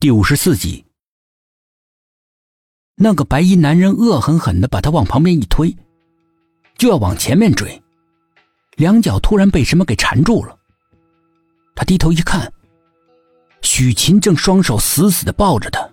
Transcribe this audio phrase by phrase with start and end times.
[0.00, 0.82] 第五十四集，
[2.94, 5.76] 那个白衣男人恶狠狠的把他往旁边一推，
[6.78, 7.82] 就要往前面追，
[8.76, 10.56] 两脚突然被什么给缠住了。
[11.76, 12.50] 他低头一看，
[13.60, 15.86] 许琴正双手死死的抱着他。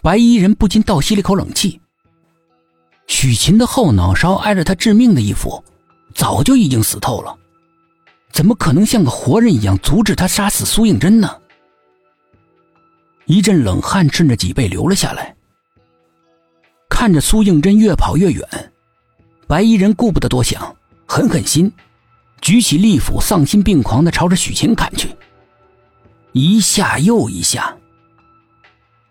[0.00, 1.78] 白衣人不禁倒吸了一口冷气。
[3.06, 5.62] 许琴的后脑勺挨着他致命的一斧，
[6.14, 7.36] 早就已经死透了，
[8.32, 11.42] 怎么可能像个活人一样阻止他杀死苏应真呢？
[13.26, 15.34] 一阵冷汗顺着脊背流了下来。
[16.88, 18.72] 看着苏应真越跑越远，
[19.46, 20.74] 白衣人顾不得多想，
[21.06, 21.70] 狠狠心，
[22.40, 25.08] 举起利斧，丧心病狂的朝着许晴砍去。
[26.32, 27.76] 一下又一下，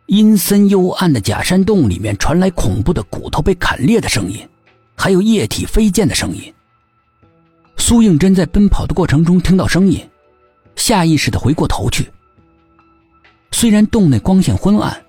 [0.07, 4.47] 阴森幽暗的假山洞里面传来恐怖的骨头被砍裂的声音，
[4.95, 6.53] 还有液体飞溅的声音。
[7.77, 10.09] 苏应真在奔跑的过程中听到声音，
[10.75, 12.09] 下意识的回过头去。
[13.57, 15.05] 虽然洞内光线昏暗，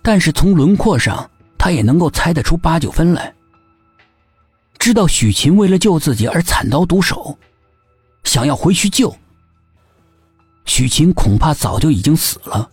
[0.00, 3.34] 但是从轮廓上，他也能够猜得出八九分来。
[4.78, 7.36] 知道许琴为了救自己而惨遭毒手，
[8.24, 9.14] 想要回去救
[10.64, 12.70] 许琴，恐怕早就已经死了，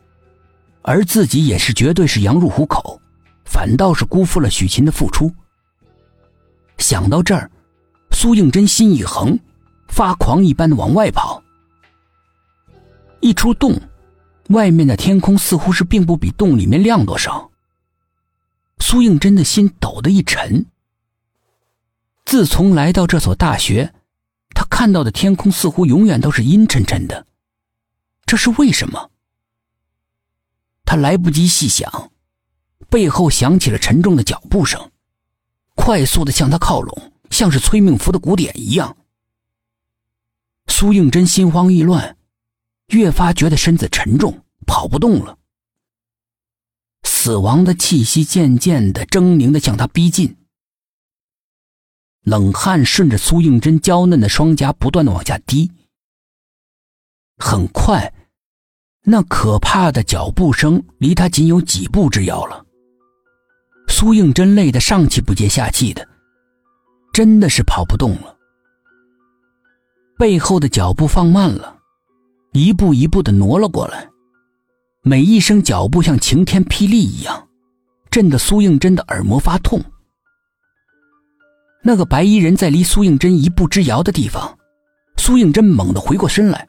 [0.84, 2.98] 而自己也是绝对是羊入虎口，
[3.44, 5.30] 反倒是辜负了许琴的付出。
[6.78, 7.52] 想到这儿，
[8.12, 9.38] 苏应真心一横，
[9.90, 11.44] 发狂一般的往外跑。
[13.20, 13.78] 一出洞。
[14.52, 17.52] 外面的天空似乎是并不比洞里面亮多少。
[18.80, 20.66] 苏应真的心抖得一沉。
[22.26, 23.94] 自从来到这所大学，
[24.54, 27.26] 他看到的天空似乎永远都是阴沉沉的，
[28.26, 29.12] 这是为什么？
[30.86, 32.12] 他来不及细想，
[32.90, 34.92] 背后响起了沉重的脚步声，
[35.76, 38.98] 快速的向他靠拢，像是催命符的鼓点一样。
[40.68, 42.18] 苏应真心慌意乱。
[42.92, 45.38] 越发觉得身子沉重，跑不动了。
[47.04, 50.36] 死亡的气息渐渐的、狰狞的向他逼近，
[52.24, 55.72] 冷汗顺着苏应真娇嫩的双颊不断的往下滴。
[57.38, 58.14] 很快，
[59.04, 62.66] 那可怕的脚步声离他仅有几步之遥了。
[63.88, 66.08] 苏应真累得上气不接下气的，
[67.14, 68.38] 真的是跑不动了。
[70.18, 71.81] 背后的脚步放慢了。
[72.54, 74.10] 一步一步的挪了过来，
[75.04, 77.48] 每一声脚步像晴天霹雳一样，
[78.10, 79.82] 震得苏应真的耳膜发痛。
[81.82, 84.58] 那个白衣人在离苏应真一步之遥的地方，
[85.16, 86.68] 苏应真猛地回过身来，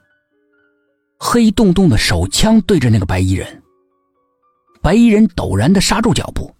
[1.18, 3.62] 黑洞洞的手枪对着那个白衣人。
[4.80, 6.54] 白衣人陡然的刹住脚步，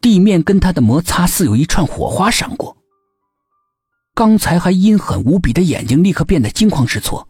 [0.00, 2.76] 地面跟他的摩擦似有一串火花闪过，
[4.16, 7.28] 刚才还阴狠无比的眼睛立刻变得惊慌失措。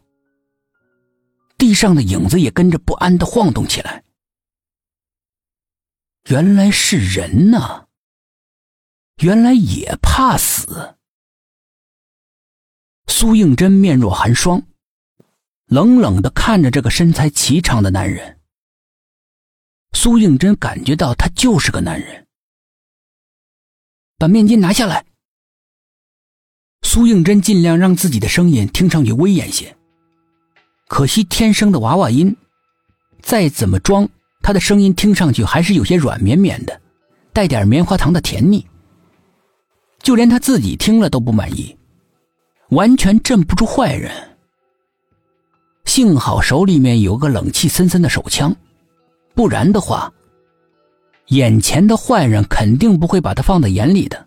[1.58, 4.04] 地上的影子也跟着不安的晃动起来。
[6.28, 7.86] 原来是人呐！
[9.22, 10.96] 原来也怕死。
[13.06, 14.66] 苏应真面若寒霜，
[15.66, 18.40] 冷冷的看着这个身材颀长的男人。
[19.92, 22.26] 苏应真感觉到他就是个男人。
[24.18, 25.06] 把面巾拿下来。
[26.82, 29.76] 苏应真尽量让自己的声音听上去威严些。
[30.88, 32.36] 可惜天生的娃娃音，
[33.20, 34.08] 再怎么装，
[34.40, 36.80] 他的声音听上去还是有些软绵绵的，
[37.32, 38.64] 带点棉花糖的甜腻。
[40.00, 41.76] 就连他自己听了都不满意，
[42.68, 44.12] 完全镇不住坏人。
[45.84, 48.54] 幸好手里面有个冷气森森的手枪，
[49.34, 50.12] 不然的话，
[51.26, 54.26] 眼前的坏人肯定不会把他放在眼里的。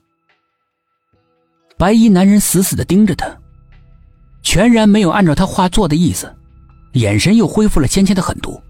[1.77, 3.37] 白衣男人死死的盯着他，
[4.41, 6.35] 全然没有按照他话做的意思。
[6.93, 8.61] 眼神又恢复了先前的狠毒，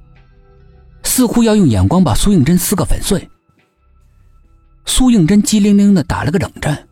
[1.03, 3.29] 似乎要用眼光把苏应真撕个粉碎。
[4.85, 6.87] 苏应真机灵灵的打了个冷战，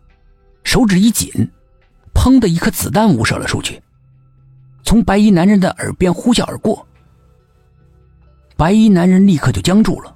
[0.64, 1.30] 手指一紧，
[2.14, 3.82] 砰的一颗子弹误射了出去，
[4.84, 6.88] 从白衣男人的耳边呼啸而过。
[8.56, 10.16] 白衣男人立刻就僵住了，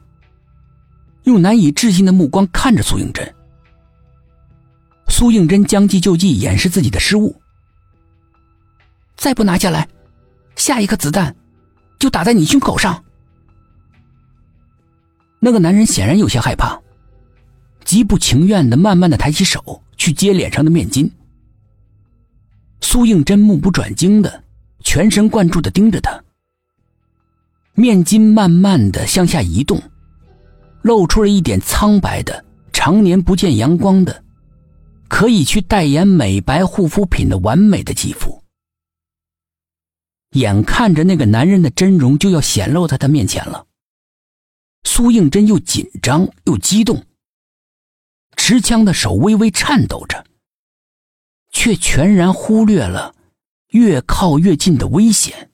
[1.23, 3.35] 用难以置信的目光看着苏应真。
[5.07, 7.35] 苏应真将计就计，掩饰自己的失误，
[9.17, 9.87] 再不拿下来。
[10.55, 11.35] 下一颗子弹，
[11.99, 13.03] 就打在你胸口上。
[15.39, 16.79] 那个男人显然有些害怕，
[17.83, 21.09] 极不情愿的慢慢的抬起手去接脸上的面巾。
[22.81, 24.43] 苏应真目不转睛的，
[24.83, 26.21] 全神贯注的盯着他。
[27.73, 29.81] 面巾慢慢的向下移动，
[30.81, 32.43] 露出了一点苍白的、
[32.73, 34.23] 常年不见阳光的，
[35.07, 38.40] 可以去代言美白护肤品的完美的肌肤。
[40.31, 43.67] 眼看着那个男人的真容就要显露在他面前了，
[44.83, 47.05] 苏应真又紧张又激动，
[48.37, 50.25] 持枪的手微微颤抖着，
[51.51, 53.13] 却全然忽略了
[53.71, 55.50] 越靠越近的危险。